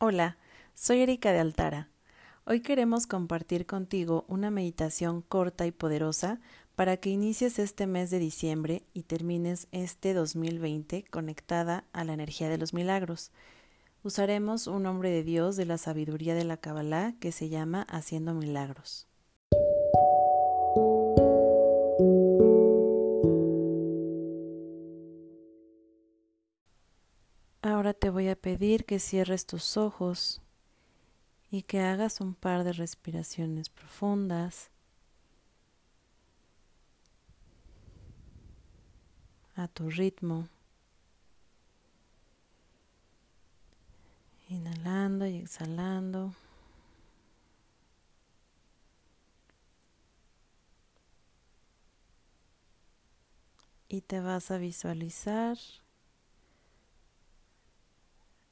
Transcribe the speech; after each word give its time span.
Hola, 0.00 0.38
soy 0.74 1.00
Erika 1.00 1.32
de 1.32 1.40
Altara. 1.40 1.88
Hoy 2.44 2.60
queremos 2.60 3.08
compartir 3.08 3.66
contigo 3.66 4.24
una 4.28 4.48
meditación 4.48 5.22
corta 5.22 5.66
y 5.66 5.72
poderosa 5.72 6.38
para 6.76 6.98
que 6.98 7.10
inicies 7.10 7.58
este 7.58 7.88
mes 7.88 8.08
de 8.10 8.20
diciembre 8.20 8.84
y 8.94 9.02
termines 9.02 9.66
este 9.72 10.14
2020 10.14 11.02
conectada 11.10 11.82
a 11.92 12.04
la 12.04 12.12
energía 12.12 12.48
de 12.48 12.58
los 12.58 12.72
milagros. 12.74 13.32
Usaremos 14.04 14.68
un 14.68 14.84
nombre 14.84 15.10
de 15.10 15.24
Dios 15.24 15.56
de 15.56 15.66
la 15.66 15.78
sabiduría 15.78 16.36
de 16.36 16.44
la 16.44 16.58
Kabbalah 16.58 17.16
que 17.18 17.32
se 17.32 17.48
llama 17.48 17.82
Haciendo 17.90 18.34
Milagros. 18.34 19.08
Te 27.98 28.10
voy 28.10 28.28
a 28.28 28.36
pedir 28.36 28.84
que 28.84 28.98
cierres 28.98 29.44
tus 29.44 29.76
ojos 29.76 30.40
y 31.50 31.62
que 31.62 31.80
hagas 31.80 32.20
un 32.20 32.34
par 32.34 32.62
de 32.64 32.72
respiraciones 32.72 33.68
profundas 33.68 34.70
a 39.56 39.66
tu 39.66 39.90
ritmo. 39.90 40.48
Inhalando 44.48 45.26
y 45.26 45.36
exhalando. 45.36 46.34
Y 53.88 54.02
te 54.02 54.20
vas 54.20 54.50
a 54.50 54.58
visualizar 54.58 55.58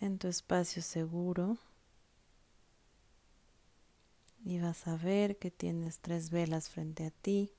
en 0.00 0.18
tu 0.18 0.28
espacio 0.28 0.82
seguro 0.82 1.58
y 4.44 4.58
vas 4.58 4.86
a 4.88 4.96
ver 4.96 5.36
que 5.36 5.50
tienes 5.50 5.98
tres 6.00 6.30
velas 6.30 6.70
frente 6.70 7.06
a 7.06 7.10
ti. 7.10 7.52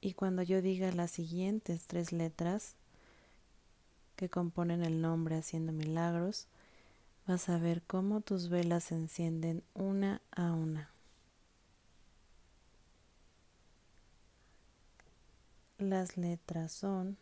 Y 0.00 0.14
cuando 0.14 0.42
yo 0.42 0.60
diga 0.62 0.90
las 0.90 1.12
siguientes 1.12 1.86
tres 1.86 2.10
letras 2.10 2.74
que 4.16 4.28
componen 4.28 4.82
el 4.82 5.00
nombre 5.00 5.36
haciendo 5.36 5.72
milagros, 5.72 6.48
vas 7.26 7.48
a 7.48 7.58
ver 7.58 7.82
cómo 7.82 8.20
tus 8.20 8.48
velas 8.48 8.84
se 8.84 8.96
encienden 8.96 9.62
una 9.74 10.20
a 10.32 10.52
una. 10.52 10.90
Las 15.82 16.16
letras 16.16 16.70
son 16.70 17.18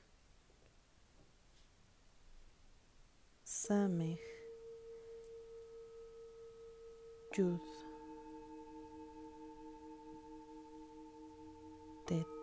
Samech, 3.43 4.21
Yud, 7.35 7.59
Tet. 12.07 12.40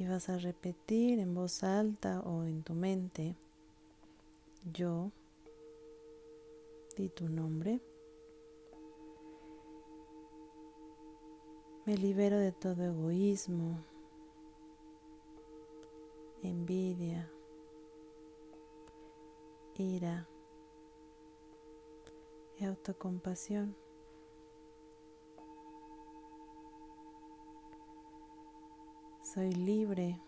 Y 0.00 0.06
vas 0.08 0.30
a 0.30 0.38
repetir 0.38 1.18
en 1.18 1.34
voz 1.34 1.62
alta 1.62 2.20
o 2.20 2.44
en 2.44 2.62
tu 2.62 2.72
mente, 2.72 3.36
yo, 4.72 5.12
di 6.96 7.10
tu 7.10 7.28
nombre, 7.28 7.82
me 11.84 11.98
libero 11.98 12.38
de 12.38 12.50
todo 12.50 12.82
egoísmo, 12.82 13.84
envidia, 16.42 17.30
ira 19.74 20.26
y 22.58 22.64
autocompasión. 22.64 23.76
Soy 29.32 29.52
libre 29.52 30.20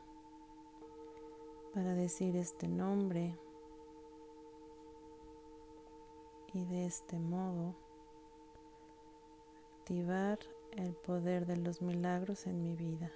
para 1.74 1.92
decir 1.94 2.36
este 2.36 2.68
nombre 2.68 3.36
y 6.54 6.64
de 6.66 6.86
este 6.86 7.18
modo 7.18 7.74
activar 9.76 10.38
el 10.76 10.94
poder 10.94 11.46
de 11.46 11.56
los 11.56 11.82
milagros 11.82 12.46
en 12.46 12.62
mi 12.62 12.76
vida. 12.76 13.10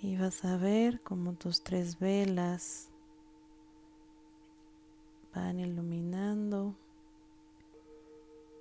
Y 0.00 0.16
vas 0.18 0.44
a 0.44 0.56
ver 0.56 1.00
como 1.00 1.32
tus 1.32 1.64
tres 1.64 1.98
velas 1.98 2.91
van 5.34 5.60
iluminando 5.60 6.74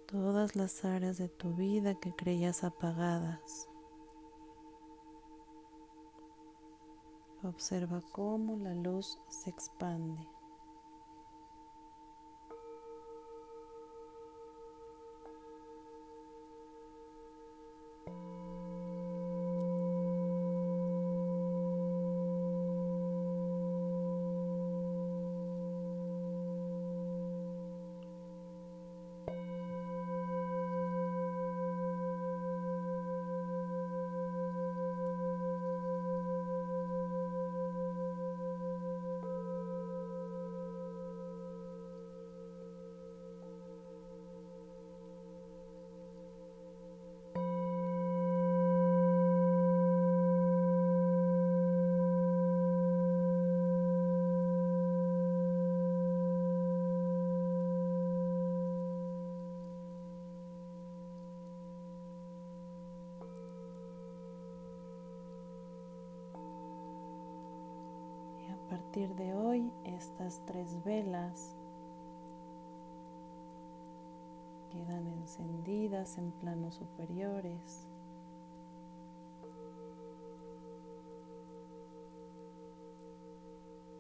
todas 0.06 0.56
las 0.56 0.84
áreas 0.86 1.18
de 1.18 1.30
tu 1.30 1.54
vida 1.54 1.96
que 1.96 2.14
creías 2.14 2.64
apagadas. 2.64 3.68
Observa 7.44 8.02
cómo 8.12 8.58
la 8.58 8.76
luz 8.76 9.20
se 9.30 9.50
expande. 9.50 10.28
A 68.72 68.78
partir 68.92 69.16
de 69.16 69.34
hoy, 69.34 69.72
estas 69.86 70.42
tres 70.46 70.84
velas 70.84 71.56
quedan 74.70 75.08
encendidas 75.08 76.18
en 76.18 76.30
planos 76.32 76.76
superiores. 76.76 77.88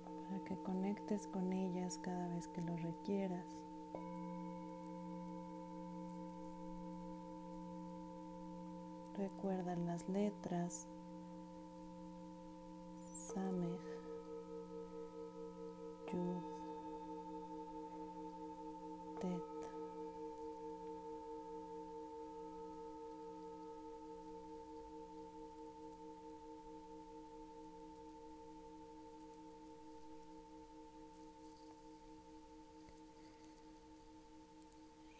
Para 0.03 0.43
que 0.43 0.61
conectes 0.61 1.25
con 1.27 1.53
ellas 1.53 1.97
cada 2.01 2.27
vez 2.27 2.49
que 2.49 2.61
lo 2.61 2.75
requieras. 2.75 3.45
Recuerda 9.15 9.77
las 9.77 10.09
letras 10.09 10.85
Samech 13.33 13.90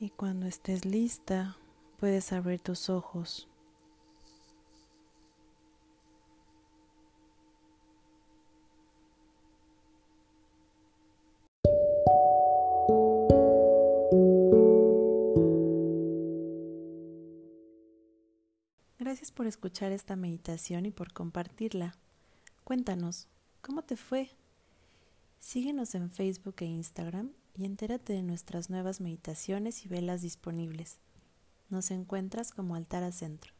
Y 0.02 0.10
cuando 0.10 0.48
estés 0.48 0.84
lista, 0.84 1.58
puedes 2.00 2.34
abrir 2.34 2.60
tus 2.60 2.90
ojos. 2.90 3.48
Gracias 18.98 19.32
por 19.32 19.46
escuchar 19.46 19.92
esta 19.92 20.16
meditación 20.16 20.88
y 20.88 20.92
por 20.92 21.14
compartirla. 21.14 21.94
Cuéntanos, 22.64 23.28
¿cómo 23.62 23.84
te 23.84 23.98
fue? 23.98 24.32
Síguenos 25.38 25.94
en 25.94 26.10
Facebook 26.10 26.56
e 26.58 26.66
Instagram 26.66 27.34
y 27.56 27.66
entérate 27.66 28.14
de 28.14 28.24
nuestras 28.24 28.70
nuevas 28.70 29.02
meditaciones 29.02 29.86
y 29.86 29.90
velas 29.90 30.22
disponibles. 30.22 31.00
Nos 31.70 31.92
encuentras 31.92 32.52
como 32.52 32.76
Altara 32.76 33.12
Centro. 33.12 33.54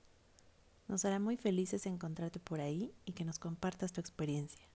Nos 0.88 1.06
hará 1.06 1.20
muy 1.20 1.38
felices 1.38 1.86
encontrarte 1.86 2.40
por 2.40 2.60
ahí 2.60 2.94
y 3.06 3.14
que 3.14 3.26
nos 3.26 3.40
compartas 3.40 3.94
tu 3.94 4.02
experiencia. 4.02 4.66